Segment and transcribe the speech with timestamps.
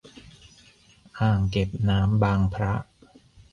[1.19, 2.73] อ่างเก็บน้ำบางพระ.